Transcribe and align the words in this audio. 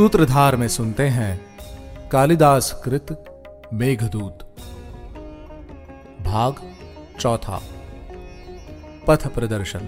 सूत्रधार 0.00 0.56
में 0.56 0.68
सुनते 0.68 1.02
हैं 1.02 1.58
कालिदास 2.08 2.82
कृत 2.84 3.06
मेघदूत। 3.72 4.38
भाग 6.20 6.54
चौथा। 7.20 7.62
पथ 9.06 9.26
प्रदर्शन। 9.26 9.80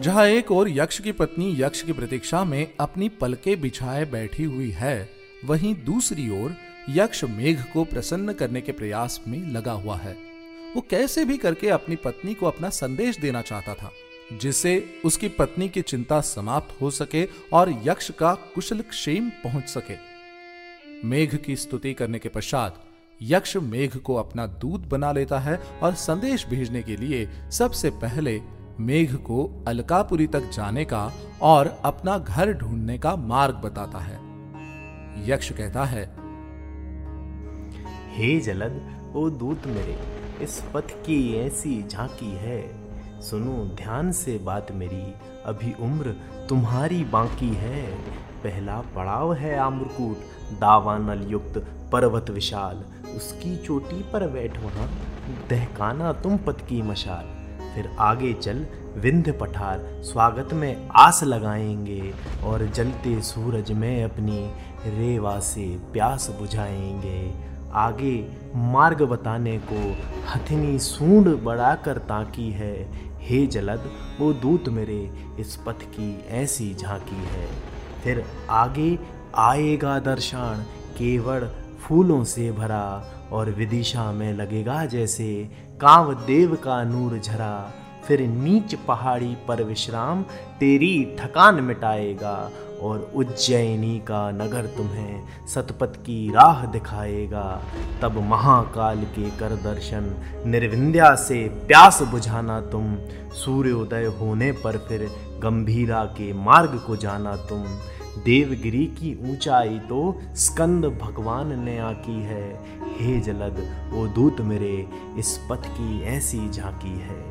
जहाँ 0.00 0.26
एक 0.26 0.52
और 0.52 0.70
यक्ष 0.70 1.00
की 1.00 1.12
पत्नी 1.12 1.62
यक्ष 1.62 1.82
की 1.82 1.92
प्रतीक्षा 1.92 2.44
में 2.44 2.74
अपनी 2.80 3.08
पलके 3.08 3.56
बिछाए 3.56 4.04
बैठी 4.04 4.44
हुई 4.44 4.70
है, 4.70 5.08
वहीं 5.44 5.74
दूसरी 5.84 6.44
ओर 6.44 6.54
यक्ष 6.88 7.24
मेघ 7.24 7.62
को 7.62 7.84
प्रसन्न 7.84 8.32
करने 8.32 8.60
के 8.60 8.72
प्रयास 8.72 9.20
में 9.28 9.52
लगा 9.52 9.72
हुआ 9.72 9.96
है। 9.96 10.16
वो 10.76 10.80
कैसे 10.90 11.24
भी 11.24 11.36
करके 11.36 11.68
अपनी 11.68 11.96
पत्नी 11.96 12.34
को 12.34 12.46
अपना 12.46 12.70
संदेश 12.70 13.18
देना 13.18 13.42
चाहता 13.42 13.74
था। 13.74 13.92
जिससे 14.32 15.00
उसकी 15.04 15.28
पत्नी 15.28 15.68
की 15.68 15.82
चिंता 15.82 16.20
समाप्त 16.20 16.80
हो 16.82 16.90
सके 16.90 17.26
और 17.52 17.82
यक्ष 17.84 18.10
का 18.10 18.34
कुशल 18.34 18.80
क्षेम 18.80 19.30
पहुँच 19.30 19.68
सके। 19.68 19.96
मेघ 21.04 21.36
की 21.36 21.56
स्तुति 21.56 21.94
करने 21.94 22.18
के 22.18 22.28
पश्चात 22.28 22.84
यक्ष 23.22 23.56
मेघ 23.56 23.96
को 23.96 24.14
अपना 24.14 24.46
दूत 24.46 24.80
बना 24.80 25.12
लेता 25.12 25.38
है 25.38 25.56
और 25.82 25.94
संदेश 25.94 26.46
भेजने 26.46 26.82
के 26.82 26.96
लिए 26.96 27.28
सबसे 27.50 27.90
पहले 27.90 28.40
मेघ 28.80 29.14
को 29.14 29.64
अलकापुरी 29.68 30.26
तक 30.26 30.50
जाने 30.50 30.84
का 30.84 31.12
और 31.42 31.80
अपना 31.84 32.18
घर 32.18 32.52
ढूँढने 32.52 32.98
का 32.98 33.16
मार्ग 33.16 33.54
बताता 33.54 33.98
है। 33.98 34.18
यक्ष 35.30 35.52
कहता 35.52 35.84
है, 35.84 36.04
हे 38.16 38.40
जलद 38.40 39.12
ओ 39.16 39.30
दूत 39.30 39.66
मेरे, 39.66 39.98
इस 40.44 40.62
पथ 40.74 40.92
की 41.06 41.36
ऐसी 41.36 41.82
झांकी 41.82 42.30
है। 42.30 42.79
सुनो, 43.20 43.64
ध्यान 43.74 44.12
से 44.12 44.38
बात 44.38 44.72
मेरी। 44.72 45.14
अभी 45.46 45.74
उम्र 45.80 46.16
तुम्हारी 46.48 47.04
बाकी 47.04 47.48
है। 47.48 47.82
पहला 48.44 48.80
पड़ाव 48.80 49.34
है 49.34 49.58
आम्रकूट 49.58 50.16
दावानल 50.60 51.30
युक्त 51.30 51.58
पर्वत 51.92 52.30
विशाल। 52.30 52.76
उसकी 53.16 53.56
चोटी 53.56 54.02
पर 54.02 54.28
बैठ 54.28 54.58
वहाँ 54.58 54.90
दहकाना 55.50 56.12
तुम 56.12 56.36
पत 56.36 56.58
की 56.60 56.82
मशाल। 56.82 57.24
फिर 57.74 57.96
आगे 57.98 58.32
चल 58.32 58.66
विंध्य 58.96 59.32
पठार, 59.32 59.80
स्वागत 59.84 60.52
में 60.52 60.88
आस 60.88 61.24
लगाएँगे। 61.24 62.14
और 62.44 62.66
जलते 62.66 63.22
सूरज 63.22 63.72
में 63.72 64.04
अपनी 64.04 64.50
रेवा 64.86 65.40
से 65.40 65.78
प्यास 65.92 66.36
बुझाएँगे। 66.38 67.50
आगे 67.72 68.30
मार्ग 68.56 69.02
बताने 69.02 69.60
को 69.72 69.96
हथिनी 70.30 70.78
सूंड 70.78 71.42
बढ़ाकर 71.42 71.98
ताकी 71.98 72.50
है। 72.50 73.09
हे 73.20 73.46
जलद, 73.46 73.90
वो 74.20 74.32
दूत 74.32 74.68
मेरे 74.68 75.10
इस 75.40 75.56
पथ 75.56 75.82
की 75.82 76.24
ऐसी 76.28 76.74
झांकी 76.74 77.16
है। 77.16 77.48
फिर 78.04 78.24
आगे 78.50 78.98
आएगा 79.34 79.98
दर्शन, 79.98 80.66
केवड़ 80.98 81.44
फूलों 81.80 82.24
से 82.24 82.52
भरा, 82.52 83.16
और 83.32 83.50
विदिशा 83.50 84.12
में 84.12 84.32
लगेगा 84.34 84.84
जैसे 84.86 85.50
कांव 85.80 86.14
देव 86.14 86.56
का 86.56 86.84
नूर 86.84 87.18
झरा। 87.18 87.74
फिर 88.06 88.20
नीच 88.20 88.74
पहाड़ी 88.74 89.36
पर 89.48 89.62
विश्राम 89.62 90.22
तेरी 90.60 91.16
थकान 91.20 91.60
मिटाएगा 91.60 92.50
और 92.82 93.12
उज्जैनी 93.14 93.98
का 93.98 94.30
नगर 94.30 94.66
तुम्हें 94.66 95.46
सतपथ 95.46 95.96
की 95.96 96.30
राह 96.30 96.64
दिखाएगा। 96.66 97.62
तब 98.02 98.18
महाकाल 98.20 99.04
के 99.04 99.30
कर 99.30 99.54
दर्शन, 99.56 100.14
निर्विंध्या 100.46 101.14
से 101.14 101.48
प्यास 101.48 102.02
बुझाना 102.02 102.60
तुम। 102.60 102.96
सूर्योदय 103.34 104.04
होने 104.04 104.52
पर 104.52 104.78
फिर 104.78 105.08
गंभीरा 105.42 106.04
के 106.04 106.32
मार्ग 106.32 106.82
को 106.86 106.96
जाना 106.96 107.36
तुम। 107.36 107.64
देवगिरी 108.24 108.86
की 108.86 109.32
ऊंचाई 109.32 109.78
तो 109.78 110.20
स्कंद 110.36 110.84
भगवान 111.02 111.58
ने 111.60 111.78
आकी 111.78 112.22
है। 112.22 112.60
हे 112.98 113.20
जलद 113.20 113.60
वो 113.92 114.06
दूत 114.06 114.40
मेरे, 114.40 114.88
इस 115.18 115.38
पथ 115.50 115.66
की 115.66 116.02
ऐसी 116.02 116.48
झांकी 116.50 116.98
है। 116.98 117.29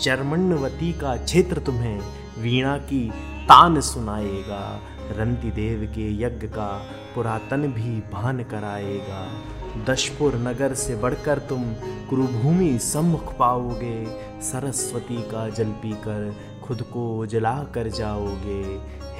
चरमण्यवती 0.00 0.92
का 0.92 1.16
क्षेत्र 1.16 1.58
तुम्हें 1.58 1.98
वीणा 2.38 2.76
की 2.78 3.10
तान 3.44 3.80
सुनाएगा, 3.80 4.80
रंतिदेव 5.16 5.86
के 5.94 6.10
यज्ञ 6.22 6.46
का 6.46 6.68
पुरातन 7.14 7.62
भी 7.62 8.00
भान 8.12 8.42
कराएगा। 8.42 9.26
दशपुर 9.84 10.34
नगर 10.34 10.74
से 10.74 10.96
बढ़कर 10.96 11.38
तुम 11.38 11.64
कुरुभूमि 12.10 12.78
सम्मुख 12.78 13.36
पाओगे, 13.36 14.04
सरस्वती 14.42 15.22
का 15.22 15.48
जल 15.48 15.70
पीकर 15.82 16.34
खुद 16.64 16.82
को 16.82 17.26
जला 17.26 17.54
कर 17.74 17.88
जाओगे। 17.88 18.62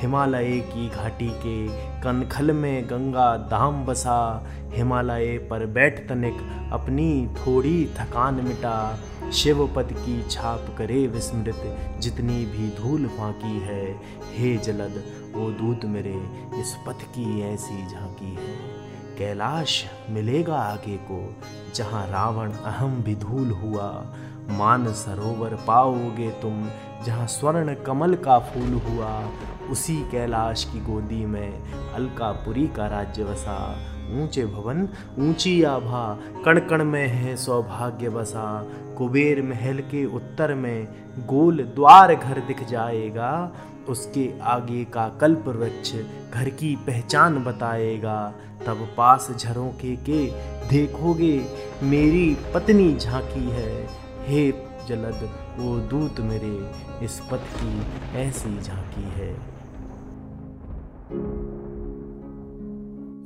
हिमालय 0.00 0.58
की 0.58 0.88
घाटी 0.88 1.28
के 1.28 1.68
कनखल 2.02 2.52
में 2.52 2.86
गंगा 2.86 3.36
धाम 3.36 3.84
बसा। 3.84 4.46
हिमालय 4.72 5.38
पर 5.38 5.66
बैठ 5.66 6.08
तनिक 6.08 6.68
अपनी 6.72 7.26
थोड़ी 7.26 7.86
थकान 7.86 8.34
मिटा। 8.34 8.98
शिव 9.32 9.56
शिवपद 9.56 9.92
की 9.92 10.22
छाप 10.22 10.74
करे 10.78 11.06
विस्मृत, 11.06 11.78
जितनी 12.00 12.46
भी 12.46 12.76
धूल 12.76 13.06
फाकी 13.06 13.60
है। 13.60 14.00
हे 14.34 14.56
जलद 14.56 15.04
वो 15.34 15.50
दूत 15.50 15.84
मेरे, 15.84 16.14
इस 16.60 16.76
पथ 16.86 17.02
की 17.02 17.54
ऐसी 17.54 17.86
झांकी 17.86 18.34
है। 18.34 18.86
कैलाश 19.18 19.84
मिलेगा 20.10 20.56
आगे 20.56 20.96
को, 20.96 21.34
जहाँ 21.74 22.06
रावण 22.06 22.52
अहम 22.52 23.02
भी 23.02 23.14
धूल 23.14 23.50
हुआ। 23.50 24.14
मान 24.50 24.92
सरोवर 24.92 25.58
पाओगे 25.66 26.30
तुम, 26.30 26.68
जहाँ 27.04 27.26
स्वर्ण 27.26 27.74
कमल 27.74 28.14
का 28.14 28.38
फूल 28.38 28.80
हुआ। 28.88 29.22
उसी 29.70 29.96
कैलाश 30.10 30.64
की 30.64 30.80
गोदी 30.80 31.26
में 31.26 31.72
अलकापुरी 31.92 32.66
का 32.66 32.86
राज्य 32.86 33.24
बसा। 33.24 33.78
ऊँचे 34.12 34.46
भवन, 34.46 34.88
ऊँची 35.18 35.62
आभा 35.62 36.18
कण 36.44 36.60
कण 36.60 36.84
में 36.84 37.06
है 37.08 37.36
सौभाग्य 37.36 38.08
बसा। 38.08 38.66
कुबेर 38.98 39.42
महल 39.42 39.78
के 39.78 40.04
उत्तर 40.04 40.54
में 40.54 40.88
गोल 41.18 41.62
द्वार 41.62 42.14
घर 42.14 42.40
दिख 42.40 42.68
जाएगा। 42.68 43.52
उसके 43.88 44.32
आगे 44.42 44.84
का 44.84 45.08
कल्प 45.08 45.44
वृक्ष 45.48 45.92
घर 46.34 46.48
की 46.48 46.76
पहचान 46.76 47.44
बताएगा। 47.44 48.34
तब 48.66 48.88
पास 48.96 49.28
झरोखे 49.38 49.96
के 49.96 50.26
देखोगे, 50.68 51.46
मेरी 51.82 52.36
पत्नी 52.54 52.96
झांकी 52.96 53.50
है। 53.50 53.88
हे 54.26 54.50
जलद 54.88 55.28
वो 55.58 55.76
दूत 55.76 56.20
मेरे, 56.20 56.70
इस 57.04 57.20
पथ 57.32 57.44
की 57.56 57.82
ऐसी 58.18 58.60
झांकी 58.60 59.02
है। 59.02 59.55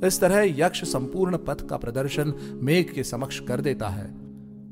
इस 0.07 0.17
तरह 0.21 0.65
यक्ष 0.65 0.83
संपूर्ण 0.83 1.37
पथ 1.37 1.67
का 1.67 1.77
प्रदर्शन 1.77 2.33
मेघ 2.63 2.93
के 2.93 3.03
समक्ष 3.03 3.39
कर 3.39 3.61
देता 3.61 3.89
है। 3.89 4.21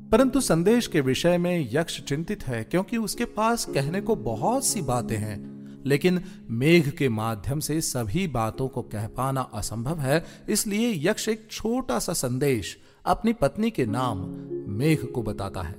परंतु 0.08 0.40
संदेश 0.40 0.86
के 0.86 1.00
विषय 1.00 1.38
में 1.38 1.68
यक्ष 1.72 2.00
चिंतित 2.00 2.42
है 2.42 2.64
क्योंकि 2.64 2.96
उसके 2.96 3.24
पास 3.24 3.64
कहने 3.64 4.00
को 4.00 4.16
बहुत 4.16 4.64
सी 4.64 4.82
बातें 4.82 5.16
हैं। 5.16 5.60
लेकिन 5.86 6.20
मेघ 6.50 6.90
के 6.90 7.08
माध्यम 7.08 7.60
से 7.60 7.80
सभी 7.80 8.26
बातों 8.26 8.68
को 8.68 8.82
कह 8.82 9.06
पाना 9.06 9.40
असंभव 9.40 9.98
है, 9.98 10.24
इसलिए 10.48 11.10
यक्ष 11.10 11.28
एक 11.28 11.48
छोटा 11.50 11.98
सा 11.98 12.12
संदेश 12.12 12.78
अपनी 13.06 13.32
पत्नी 13.32 13.70
के 13.70 13.86
नाम 13.86 14.18
मेघ 14.72 15.04
को 15.04 15.22
बताता 15.22 15.60
है। 15.60 15.76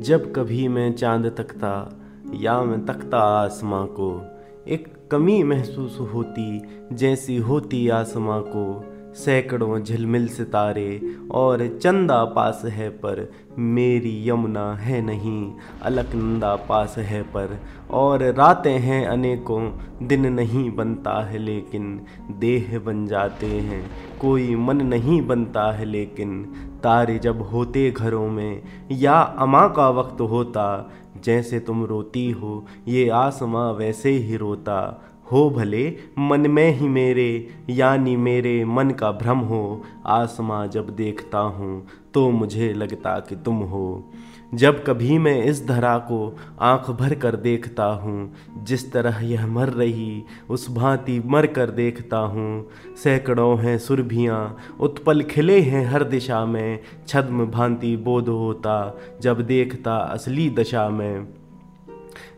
जब 0.00 0.32
कभी 0.36 0.68
मैं 0.68 0.92
चाँद 0.92 1.26
तकता 1.26 2.00
या 2.34 2.62
मैं 2.62 2.86
तकता 2.86 3.18
आसमां 3.18 3.86
को 3.86 4.26
एक 4.68 4.95
कमी 5.10 5.42
महसूस 5.42 5.98
होती, 6.14 6.62
जैसी 6.92 7.36
होती 7.36 7.88
आसमां 7.88 8.40
को। 8.40 8.92
सैकड़ों 9.14 9.82
झिलमिल 9.82 10.28
सितारे 10.28 11.00
और 11.30 11.78
चंदा 11.82 12.24
पास 12.24 12.62
है 12.64 12.88
पर 12.88 13.32
मेरी 13.58 14.28
यमुना 14.28 14.74
है 14.74 15.00
नहीं, 15.02 15.52
अलकनंदा 15.82 16.56
पास 16.56 16.94
है 16.98 17.22
पर। 17.22 17.56
और 17.90 18.22
रातें 18.22 18.78
हैं 18.78 19.06
अनेकों, 19.06 19.70
दिन 20.02 20.26
नहीं 20.26 20.70
बनता 20.70 21.24
है 21.24 21.38
लेकिन 21.38 22.00
देह 22.30 22.78
बन 22.78 23.06
जाते 23.06 23.46
हैं, 23.46 23.90
कोई 24.20 24.54
मन 24.56 24.76
नहीं 24.76 25.26
बनता 25.26 25.72
है 25.72 25.84
लेकिन। 25.84 26.44
तारे 26.82 27.18
जब 27.18 27.42
होते 27.42 27.90
घरों 27.90 28.28
में, 28.28 28.62
या 28.92 29.14
अमा 29.14 29.68
का 29.68 29.88
वक्त 29.90 30.20
होता 30.20 30.90
जैसे 31.24 31.60
तुम 31.60 31.84
रोती 31.84 32.30
हो, 32.30 32.66
ये 32.88 33.08
आसमां 33.08 33.72
वैसे 33.74 34.10
ही 34.10 34.36
रोता। 34.36 35.02
हो 35.32 35.50
भले, 35.50 35.96
मन 36.18 36.40
में 36.40 36.70
ही 36.70 36.88
मेरे, 36.88 37.48
यानी 37.70 38.16
मेरे 38.16 38.64
मन 38.64 38.90
का 38.90 39.12
भ्रम 39.12 39.38
हो, 39.38 39.82
आसमां 40.06 40.68
जब 40.68 40.96
देखता 40.96 41.38
हूँ 41.38 41.86
तो 42.14 42.30
मुझे 42.30 42.72
लगता 42.72 43.18
कि 43.20 43.36
तुम 43.36 43.56
हो। 43.56 44.10
जब 44.56 44.84
कभी 44.84 45.18
मैं 45.18 45.44
इस 45.44 45.66
धरा 45.66 45.98
को 45.98 46.36
आँख 46.60 46.90
भर 46.90 47.14
कर 47.14 47.36
देखता 47.36 47.84
हूँ, 47.84 48.34
जिस 48.62 48.92
तरह 48.92 49.20
यह 49.24 49.46
मर 49.46 49.68
रही, 49.68 50.24
उस 50.50 50.70
भांति 50.70 51.22
मर 51.26 51.46
कर 51.46 51.70
देखता 51.70 52.16
हूँ। 52.16 52.68
सैकड़ों 52.96 53.58
हैं 53.58 53.78
सुरभियाँ, 53.78 54.56
उत्पल 54.80 55.22
खिले 55.22 55.60
हैं 55.60 55.86
हर 55.86 56.04
दिशा 56.04 56.46
में, 56.46 56.78
छद्म 57.08 57.46
भांति 57.46 57.96
बोध 57.96 58.28
होता, 58.28 58.98
जब 59.20 59.40
देखता 59.40 59.96
असली 59.96 60.50
दशा 60.50 60.88
में। 60.88 61.28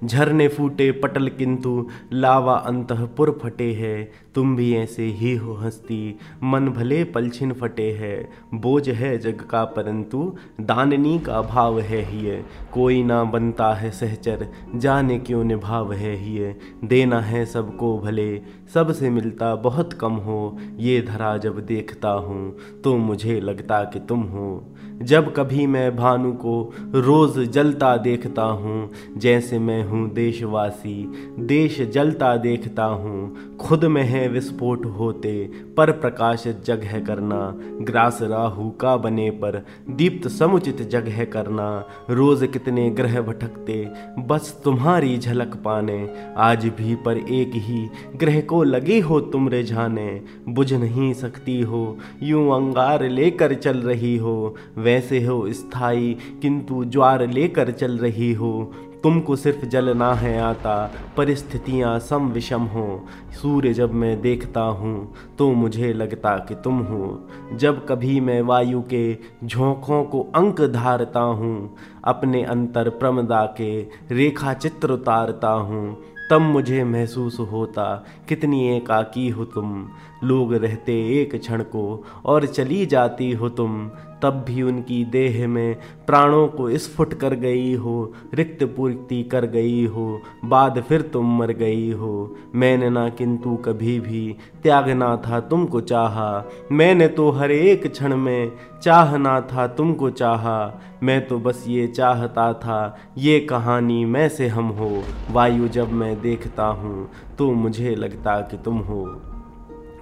झरने 0.04 0.48
फूटे 0.48 0.92
पटल 0.92 1.28
किंतु 1.28 1.88
लावा 2.12 2.54
अंतपुर 2.54 3.38
फटे 3.42 3.72
है 3.72 4.12
तुम 4.38 4.55
भी 4.56 4.75
ऐसे 4.76 5.02
ही 5.02 5.35
हो 5.37 5.55
हंसती। 5.55 6.19
मन 6.43 6.69
भले 6.69 7.02
पलछिन 7.05 7.52
फटे 7.52 7.90
है, 7.93 8.29
बोझ 8.55 8.88
है 8.88 9.17
जग 9.19 9.40
का 9.40 9.64
परंतु 9.64 10.37
दाननी 10.61 11.19
का 11.19 11.40
भाव 11.43 11.81
है 11.81 12.02
ही 12.05 12.37
कोई 12.73 13.02
ना 13.02 13.23
बनता 13.25 13.73
है 13.75 13.90
सहचर, 13.90 14.46
जाने 14.75 15.19
क्यों 15.19 15.43
निभाव 15.44 15.93
है 15.93 16.14
ही। 16.17 16.38
देना 16.85 17.20
है 17.20 17.44
सबको 17.46 17.99
भले, 17.99 18.40
सबसे 18.75 19.11
मिलता 19.11 19.55
बहुत 19.55 19.93
कम 19.93 20.12
हो। 20.12 20.56
ये 20.79 21.00
धरा 21.02 21.37
जब 21.37 21.58
देखता 21.67 22.08
हूँ 22.08 22.56
तो 22.85 22.96
मुझे 22.96 23.40
लगता 23.40 23.82
कि 23.85 24.00
तुम 24.00 24.23
हो। 24.23 24.75
जब 25.02 25.32
कभी 25.35 25.67
मैं 25.67 25.96
भानु 25.96 26.32
को 26.32 26.73
रोज 26.94 27.38
जलता 27.49 27.96
देखता 27.96 28.43
हूँ, 28.43 28.90
जैसे 29.17 29.58
मैं 29.58 29.82
हूँ 29.85 30.08
देशवासी, 30.14 31.02
देश 31.38 31.81
जलता 31.82 32.37
देखता 32.37 32.85
हूँ। 32.85 33.56
खुद 33.56 33.85
में 33.85 34.02
है 34.02 34.27
विस्फोट 34.28 34.84
होते, 34.98 35.32
पर 35.76 35.90
प्रकाश 35.92 36.46
जगह 36.66 36.98
करना। 37.00 37.38
ग्रास 37.82 38.19
राहु 38.22 38.69
का 38.70 38.96
बने 38.96 39.30
पर 39.40 39.62
दीप्त 39.90 40.28
समुचित 40.28 40.82
जगह 40.82 41.25
करना। 41.25 41.69
रोज 42.10 42.48
कितने 42.52 42.88
ग्रह 42.90 43.20
भटकते, 43.20 43.76
बस 44.19 44.60
तुम्हारी 44.64 45.16
झलक 45.19 45.54
पाने। 45.56 45.98
आज 46.36 46.66
भी 46.78 46.94
पर 46.96 47.19
एक 47.19 47.52
ही 47.56 47.88
ग्रह 48.16 48.40
को 48.40 48.62
लगे 48.62 48.98
हो 49.00 49.20
तुम 49.20 49.48
रिझाने 49.48 50.08
बुझ 50.48 50.72
नहीं 50.75 51.12
सकती 51.14 51.60
हो, 51.60 51.98
यूँ 52.22 52.48
अंगार 52.54 53.08
लेकर 53.08 53.54
चल 53.54 53.78
रही 53.78 54.16
हो। 54.16 54.54
वैसे 54.78 55.25
हो 55.25 55.52
स्थायी, 55.52 56.16
किंतु 56.42 56.84
ज्वार 56.84 57.26
लेकर 57.28 57.70
चल 57.70 57.98
रही 57.98 58.32
हो। 58.32 58.72
तुमको 59.02 59.36
सिर्फ़ 59.36 59.64
जलना 59.66 60.12
है 60.14 60.38
आता, 60.40 60.90
परिस्थितियाँ 61.16 61.98
सम 61.98 62.28
विषम 62.28 62.62
हो। 62.64 63.06
सूर्य 63.32 63.72
जब 63.72 63.92
मैं 63.94 64.20
देखता 64.20 64.60
हूँ 64.60 65.14
तो 65.38 65.50
मुझे 65.52 65.92
लगता 65.92 66.36
कि 66.38 66.54
तुम 66.54 66.78
हो। 66.80 67.28
जब 67.54 67.86
कभी 67.86 68.18
मैं 68.20 68.40
वायु 68.42 68.82
के 68.82 69.16
झोंकों 69.44 70.02
को 70.04 70.20
अंक 70.34 70.60
धारता 70.62 71.20
हूँ, 71.20 71.76
अपने 72.04 72.42
अंतर 72.44 72.88
प्रमदा 72.90 73.44
के 73.60 73.80
रेखा 74.10 74.54
चित्र 74.54 74.90
उतारता 74.90 75.48
हूँ, 75.48 75.96
तब 76.30 76.40
मुझे 76.40 76.82
महसूस 76.84 77.38
होता, 77.42 78.04
कितनी 78.28 78.76
एकाकी 78.76 79.28
हो 79.28 79.44
तुम। 79.44 79.88
लोग 80.24 80.52
रहते 80.54 80.92
एक 81.20 81.34
क्षण 81.36 81.62
को 81.62 82.04
और 82.24 82.46
चली 82.46 82.84
जाती 82.86 83.30
हो 83.32 83.48
तुम। 83.48 83.90
तब 84.22 84.44
भी 84.46 84.62
उनकी 84.62 85.04
देह 85.04 85.46
में 85.48 85.76
प्राणों 86.06 86.46
को 86.48 86.68
स्फुट 86.78 87.14
कर 87.14 87.34
गई 87.36 87.74
हो, 87.74 88.12
रिक्त 88.34 88.64
पूर्ति 88.76 89.22
कर 89.22 89.46
गई 89.46 89.84
हो, 89.86 90.20
बाद 90.44 90.80
फिर 90.88 91.02
तुम 91.02 91.36
मर 91.38 91.52
गई 91.52 91.90
हो। 91.92 92.36
मैंने 92.54 92.90
ना 92.90 93.08
किंतु 93.08 93.56
कभी 93.56 93.98
भी 94.00 94.36
त्यागना 94.62 95.16
था 95.16 95.40
तुमको 95.40 95.80
चाहा। 95.80 96.44
मैंने 96.72 97.08
तो 97.08 97.30
हर 97.30 97.50
एक 97.50 97.86
क्षण 97.86 98.16
में 98.16 98.52
चाहना 98.82 99.40
था 99.42 99.66
तुमको 99.66 100.10
चाहा। 100.10 100.58
मैं 101.02 101.26
तो 101.26 101.38
बस 101.38 101.64
ये 101.68 101.86
चाहता 101.86 102.52
था, 102.54 102.96
ये 103.18 103.38
कहानी 103.40 104.04
मैं 104.04 104.28
से 104.28 104.48
हम 104.48 104.68
हो। 104.70 105.02
वायु 105.30 105.68
जब 105.68 105.92
मैं 105.92 106.20
देखता 106.20 106.66
हूँ 106.66 107.10
तो 107.38 107.50
मुझे 107.54 107.94
लगता 107.94 108.40
कि 108.40 108.56
तुम 108.56 108.78
हो। 108.80 109.04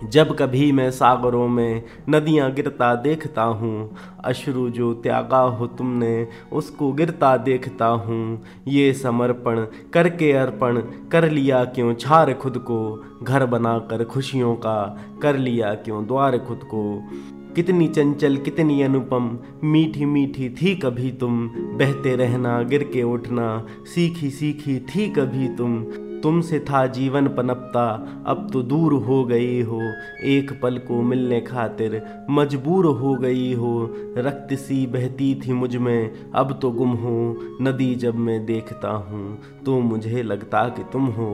जब 0.04 0.36
कभी 0.36 0.72
मैं 0.72 0.90
सागरों 0.90 1.48
में 1.48 1.82
नदियाँ 2.08 2.52
गिरता 2.52 2.94
देखता 2.94 3.42
हूँ, 3.42 3.96
अश्रु 4.24 4.70
जो 4.70 4.94
त्यागा 4.94 5.38
हो 5.38 5.66
तुमने, 5.66 6.28
उसको 6.52 6.92
गिरता 6.92 7.36
देखता 7.36 7.86
हूँ। 7.86 8.42
ये 8.68 8.92
समर्पण 8.92 9.66
करके 9.92 10.32
अर्पण 10.32 10.80
कर 11.12 11.30
लिया 11.30 11.64
क्यों 11.64 11.94
छार 11.94 12.34
खुद 12.34 12.58
को? 12.58 13.04
घर 13.22 13.46
बनाकर 13.46 14.04
खुशियों 14.04 14.54
का 14.54 15.00
कर 15.22 15.36
लिया 15.36 15.74
क्यों 15.74 16.06
द्वार 16.06 16.38
खुद 16.38 16.60
को? 16.64 17.02
कितनी 17.54 17.88
चंचल, 17.88 18.36
कितनी 18.36 18.82
अनुपम, 18.82 19.38
मीठी 19.64 20.04
मीठी 20.04 20.48
थी 20.48 20.76
कभी 20.76 21.12
तुम। 21.12 21.48
बहते 21.48 22.16
रहना, 22.16 22.62
गिर 22.62 22.84
के 22.84 23.02
उठना, 23.02 23.66
सीखी 23.84 24.30
सीखी 24.30 24.80
थी 24.80 25.08
कभी 25.08 25.48
तुम। 25.48 25.84
तुमसे 26.22 26.58
था 26.60 26.86
जीवन 26.86 27.26
पनपता, 27.28 27.86
अब 28.26 28.48
तो 28.52 28.62
दूर 28.62 28.92
हो 29.02 29.24
गई 29.24 29.60
हो। 29.62 29.80
एक 30.24 30.52
पल 30.62 30.78
को 30.78 31.00
मिलने 31.02 31.40
खातिर 31.40 32.00
मजबूर 32.30 32.86
हो 32.86 33.14
गई 33.14 33.52
हो। 33.54 33.72
रक्त 34.18 34.54
सी 34.54 34.86
बहती 34.86 35.34
थी 35.36 35.52
मुझमें, 35.52 36.30
अब 36.34 36.58
तो 36.62 36.70
गुम 36.70 36.90
हो। 36.96 37.36
नदी 37.62 37.94
जब 37.94 38.14
मैं 38.16 38.44
देखता 38.46 38.90
हूँ 38.90 39.38
तो 39.66 39.78
मुझे 39.80 40.22
लगता 40.22 40.68
कि 40.68 40.82
तुम 40.92 41.06
हो। 41.08 41.30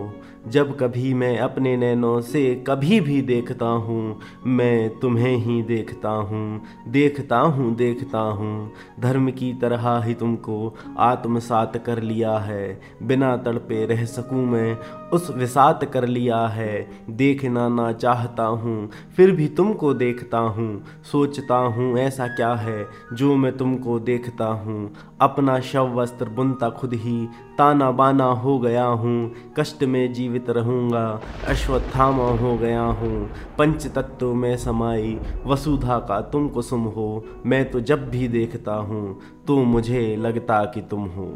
जब 0.48 0.76
कभी 0.78 1.14
मैं 1.14 1.38
अपने 1.38 1.76
नैनों 1.76 2.20
से 2.20 2.54
कभी 2.66 3.00
भी 3.00 3.20
देखता 3.22 3.66
हूँ, 3.66 4.18
मैं 4.46 4.98
तुम्हें 4.98 5.36
ही 5.36 5.62
देखता 5.62 6.08
हूँ 6.08 6.62
देखता 6.88 7.38
हूँ 7.38 7.74
देखता 7.76 8.18
हूँ। 8.18 8.72
धर्म 9.00 9.30
की 9.30 9.52
तरह 9.54 10.02
ही 10.04 10.14
तुमको 10.14 10.74
आत्मसात 10.98 11.76
कर 11.76 12.02
लिया 12.02 12.36
है। 12.38 12.80
बिना 13.02 13.36
तड़पे 13.36 13.84
रह 13.86 14.04
सकूँ 14.04 14.46
मैं 14.46 14.74
उस 15.12 15.30
विसात 15.30 15.84
कर 15.84 16.06
लिया 16.06 16.36
है। 16.46 16.88
देखना 17.10 17.68
ना 17.68 17.90
चाहता 17.92 18.44
हूँ, 18.44 18.90
फिर 19.16 19.30
भी 19.30 19.48
तुमको 19.48 19.92
देखता 19.94 20.38
हूँ। 20.38 20.84
सोचता 21.12 21.54
हूँ 21.54 21.98
ऐसा 21.98 22.26
क्या 22.26 22.52
है 22.54 22.86
जो 23.12 23.34
मैं 23.36 23.56
तुमको 23.56 23.98
देखता 24.00 24.44
हूँ। 24.44 24.92
अपना 25.20 25.58
शव 25.60 25.92
वस्त्र 25.94 26.28
बुनता 26.28 26.70
खुद 26.70 26.94
ही, 26.94 27.26
ताना 27.58 27.90
बाना 27.90 28.24
हो 28.24 28.58
गया 28.58 28.84
हूँ। 28.84 29.32
कष्ट 29.58 29.84
में 29.84 30.12
जीवित 30.12 30.50
रहूँगा, 30.50 31.20
अश्वत्थामा 31.48 32.30
हो 32.38 32.56
गया 32.58 32.82
हूँ। 32.82 33.30
पंच 33.58 33.86
तत्व 33.86 34.32
में 34.34 34.56
समाई, 34.56 35.18
वसुधा 35.46 35.98
का 35.98 36.20
तुम 36.22 36.48
कुसुम 36.48 36.84
हो। 36.86 37.24
मैं 37.46 37.70
तो 37.70 37.80
जब 37.80 38.08
भी 38.10 38.28
देखता 38.28 38.74
हूँ 38.74 39.18
तो 39.46 39.56
मुझे 39.64 40.16
लगता 40.16 40.64
कि 40.64 40.80
तुम 40.80 41.06
हो। 41.08 41.28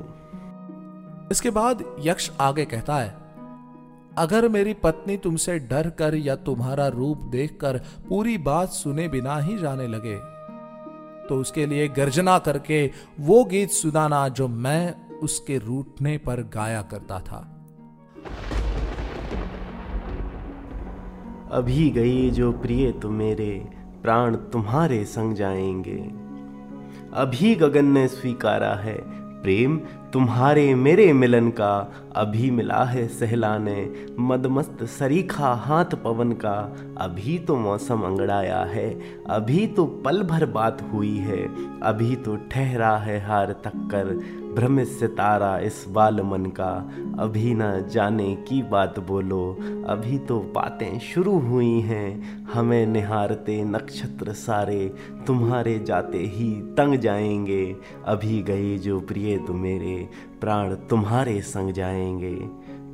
इसके 1.33 1.51
बाद 1.51 1.85
यक्ष 2.01 2.31
आगे 2.41 2.65
कहता 2.65 2.97
है 2.97 3.26
अगर 4.19 4.49
मेरी 4.49 4.75
पत्नी 4.75 5.17
तुमसे 5.17 5.59
डर 5.59 5.91
कर 5.91 6.15
या 6.15 6.37
तुम्हारा 6.37 6.87
रूप 6.89 7.19
देखकर 7.19 7.81
पूरी 8.09 8.39
बात 8.39 8.69
सुने 8.69 9.09
बिना 9.09 9.39
ही 9.39 9.59
जाने 9.59 9.87
लगे 9.87 10.17
तो 11.29 11.41
उसके 11.41 11.67
लिए 11.67 11.89
गर्जना 11.89 12.39
करके 12.39 12.91
वो 13.21 13.45
गीत 13.45 13.71
सुनाना 13.71 14.29
जो 14.29 14.49
मैं 14.49 14.95
उसके 15.19 15.59
रूठने 15.59 16.19
पर 16.19 16.41
गाया 16.41 16.83
करता 16.83 17.21
था। 17.21 17.53
अभी 21.53 21.91
गई 21.91 22.31
जो 22.31 22.53
प्रिय 22.53 22.93
तुम 22.93 23.13
मेरे, 23.13 23.69
प्राण 24.03 24.37
तुम्हारे 24.37 25.05
संग 25.05 25.35
जाएँगे। 25.35 26.27
अभी 27.13 27.55
गगन 27.55 27.85
ने 27.85 28.09
स्वीकारा 28.09 28.75
है 28.75 28.99
प्रेम 29.43 29.77
तुम्हारे 30.17 30.75
मेरे 30.75 31.13
मिलन 31.13 31.51
का 31.51 31.93
अभी 32.17 32.51
मिला 32.51 32.85
है 32.85 33.09
सहलाने। 33.09 34.07
मदमस्त 34.21 34.85
सरीखा 34.85 35.55
हाथ 35.55 35.85
पवन 35.85 36.33
का 36.33 36.77
अभी 36.99 37.39
तो 37.39 37.57
मौसम 37.57 38.01
अंगड़ाया 38.01 38.61
है। 38.61 39.01
अभी 39.31 39.67
तो 39.67 39.87
पल 39.87 40.23
भर 40.23 40.47
बात 40.47 40.91
हुई 40.93 41.17
है। 41.17 41.49
अभी 41.81 42.17
तो 42.17 42.37
ठहरा 42.37 42.97
है 42.97 43.27
हार 43.27 43.53
तक्कर। 43.53 44.05
भ्रमित 44.55 44.89
सितारा 44.89 45.59
इस 45.59 45.85
बाल 45.89 46.21
मन 46.21 46.47
का। 46.47 46.91
अभी 47.19 47.55
न 47.55 47.89
जाने 47.91 48.35
की 48.35 48.63
बात 48.63 48.99
बोलो। 48.99 49.57
अभी 49.87 50.19
तो 50.19 50.41
बातें 50.41 50.99
शुरू 50.99 51.39
हुई 51.39 51.81
हैं। 51.81 52.37
हमें 52.45 52.87
निहारते 52.87 53.65
नक्षत्र 53.65 54.33
सारे। 54.33 54.95
तुम्हारे 55.27 55.79
जाते 55.79 56.19
ही 56.19 56.51
तंग 56.51 56.95
जाएँगे। 56.95 57.77
अभी 58.07 58.43
गए 58.43 58.79
जो 58.79 59.01
प्रिय 59.01 59.39
तो 59.39 59.53
मेरे। 59.53 60.06
प्राण 60.41 60.75
तुम्हारे 60.75 61.41
संग 61.41 61.73
जाएँगे। 61.73 62.35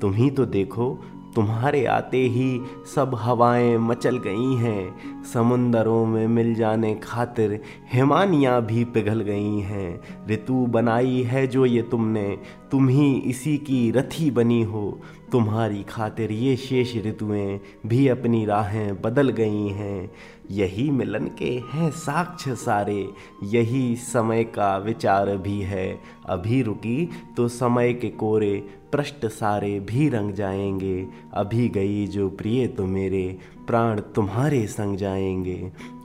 तुम 0.00 0.12
ही 0.12 0.30
तो 0.30 0.44
देखो, 0.44 1.00
तुम्हारे 1.34 1.84
आते 1.84 2.16
ही 2.16 2.62
सब 2.94 3.14
हवाएँ 3.14 3.78
मचल 3.78 4.18
गई 4.18 4.54
हैं। 4.54 5.11
समुंदरों 5.24 6.06
में 6.06 6.26
मिल 6.26 6.54
जाने 6.54 6.94
खातिर 6.94 7.60
हिमानियाँ 7.92 8.66
भी 8.66 8.84
पिघल 8.84 9.20
गई 9.20 9.58
हैं। 9.58 10.00
ऋतु 10.30 10.54
बनाई 10.54 11.22
है 11.22 11.46
जो 11.46 11.66
ये 11.66 11.82
तुमने, 11.82 12.38
तुम 12.70 12.88
ही 12.88 13.14
इसी 13.14 13.56
की 13.56 13.90
रथी 13.90 14.30
बनी 14.30 14.62
हो। 14.62 15.00
तुम्हारी 15.32 15.82
खातिर 15.82 16.32
ये 16.32 16.56
शेष 16.56 16.96
ऋतुएँ 16.96 17.60
भी 17.86 18.08
अपनी 18.08 18.46
राहें 18.46 19.02
बदल 19.02 19.28
गई 19.28 19.68
हैं। 19.68 20.10
यही 20.50 20.90
मिलन 20.90 21.30
के 21.38 21.62
हैं 21.72 21.90
साक्ष्य 21.90 22.54
सारे, 22.54 23.08
यही 23.42 23.96
समय 23.96 24.44
का 24.44 24.76
विचार 24.76 25.36
भी 25.36 25.60
है। 25.60 26.00
अभी 26.26 26.62
रुकी 26.62 27.10
तो 27.36 27.48
समय 27.48 27.92
के 27.92 28.08
कोरे 28.08 28.66
पृष्ठ 28.92 29.26
सारे 29.26 29.80
भी 29.80 30.08
रंग 30.08 30.32
जाएँगे। 30.32 31.06
अभी 31.34 31.68
गई 31.68 32.06
जो 32.06 32.28
प्रिय 32.28 32.66
तो 32.66 32.86
मेरे, 32.86 33.38
प्राण 33.66 34.00
तुम्हारे 34.00 34.66
संग 34.66 34.96
जाएँगे। 34.96 35.11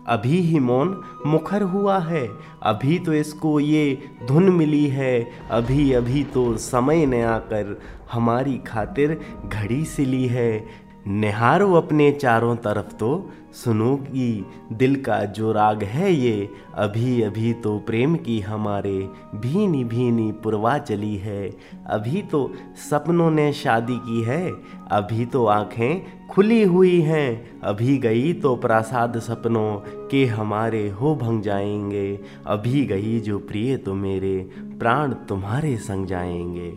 अभी 0.08 0.40
ही 0.42 0.60
मौन 0.60 1.02
मुखर 1.26 1.62
हुआ 1.62 1.98
है, 2.00 2.28
अभी 2.64 2.98
तो 3.00 3.14
इसको 3.14 3.60
ये 3.60 4.10
धुन 4.28 4.50
मिली 4.50 4.88
है, 4.88 5.28
अभी 5.52 5.92
अभी 5.94 6.24
तो 6.24 6.58
समय 6.58 7.06
ने 7.06 7.22
आकर 7.24 7.80
हमारी 8.12 8.58
खातिर 8.58 9.20
घड़ी 9.46 9.84
सिली 9.86 10.26
है। 10.28 10.87
निहारो 11.08 11.74
अपने 11.74 12.12
चारों 12.12 12.56
तरफ़ 12.56 12.94
तो 12.94 13.30
सुनो 13.54 13.96
कि 13.96 14.46
दिल 14.74 14.96
का 14.96 15.24
जो 15.26 15.52
राग 15.52 15.84
है 15.84 16.14
ये, 16.14 16.50
अभी 16.76 17.22
अभी 17.22 17.54
तो 17.54 17.80
प्रेम 17.80 18.16
की 18.16 18.40
हमारे 18.40 19.10
भीनी 19.36 19.84
भीनी 19.84 20.32
पुरवा 20.32 20.78
चली 20.78 21.16
है। 21.16 21.50
अभी 21.88 22.22
तो 22.22 22.54
सपनों 22.90 23.32
ने 23.32 23.54
शादी 23.54 23.98
की 23.98 24.22
है, 24.24 24.52
अभी 24.92 25.26
तो 25.26 25.46
आँखें 25.46 26.28
खुली 26.28 26.64
हुई 26.64 27.02
हैं, 27.02 27.62
अभी 27.62 27.98
गई 27.98 28.34
तो 28.34 28.56
प्रसाद 28.56 29.20
सपनों 29.20 29.76
के 30.08 30.26
हमारे 30.26 30.90
हो 30.90 31.16
भंग 31.16 31.42
जाएँगे। 31.42 32.20
अभी 32.48 32.86
गई 32.86 33.20
जो 33.20 33.40
प्रिय 33.40 33.78
तो 33.78 33.94
मेरे, 33.94 34.38
प्राण 34.80 35.14
तुम्हारे 35.14 35.78
संग 35.78 36.08
जाएँगे। 36.08 36.74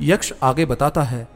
यक्ष 0.00 0.32
आगे 0.42 0.64
बताता 0.66 1.02
है 1.02 1.33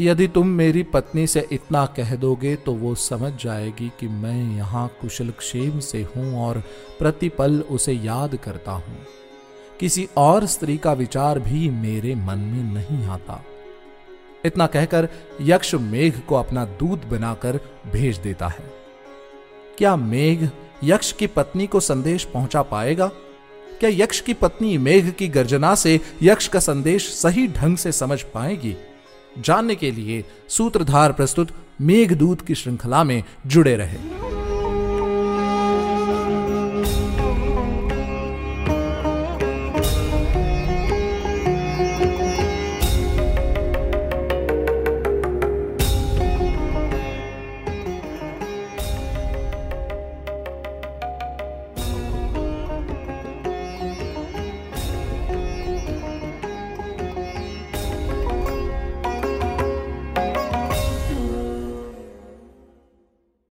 यदि 0.00 0.28
तुम 0.28 0.48
मेरी 0.48 0.82
पत्नी 0.82 1.26
से 1.26 1.46
इतना 1.52 1.86
कह 1.86 2.14
दोगे 2.16 2.56
तो 2.56 2.72
वो 2.72 2.94
समझ 2.94 3.32
जाएगी 3.42 3.92
कि 4.00 4.08
मैं 4.08 4.56
यहाँ 4.56 4.88
कुशल 5.00 5.30
क्षेम 5.30 5.80
से 5.80 6.02
हूँ 6.02 6.44
और 6.44 6.62
प्रतिपल 6.98 7.60
उसे 7.60 7.92
याद 7.92 8.36
करता 8.36 8.72
हूँ। 8.72 8.96
किसी 9.80 10.08
और 10.16 10.46
स्त्री 10.46 10.76
का 10.76 10.92
विचार 10.92 11.38
भी 11.38 11.70
मेरे 11.70 12.14
मन 12.14 12.38
में 12.38 12.74
नहीं 12.74 13.04
आता। 13.06 13.44
इतना 14.44 14.66
कहकर 14.66 15.08
यक्ष 15.40 15.74
मेघ 15.74 16.20
को 16.20 16.34
अपना 16.34 16.64
दूत 16.64 17.04
बनाकर 17.04 17.60
भेज 17.92 18.18
देता 18.18 18.48
है। 18.48 18.64
क्या 19.78 19.96
मेघ 19.96 20.48
यक्ष 20.84 21.12
की 21.12 21.26
पत्नी 21.26 21.66
को 21.66 21.80
संदेश 21.80 22.24
पहुँचा 22.24 22.62
पाएगा? 22.62 23.06
क्या 23.80 23.90
यक्ष 23.92 24.20
की 24.20 24.34
पत्नी 24.34 24.78
मेघ 24.78 25.10
की 25.10 25.28
गर्जना 25.28 25.74
से 25.74 26.00
यक्ष 26.22 26.48
का 26.48 26.60
संदेश 26.60 27.08
सही 27.14 27.46
ढंग 27.48 27.76
से 27.76 27.92
समझ 27.92 28.22
पाएगी? 28.22 28.76
जानने 29.38 29.74
के 29.74 29.90
लिए 29.90 30.24
सूत्रधार 30.48 31.12
प्रस्तुत 31.12 31.48
मेघदूत 31.80 32.40
की 32.40 32.54
श्रृंखला 32.54 33.04
में 33.04 33.22
जुड़े 33.46 33.76
रहे। 33.76 34.23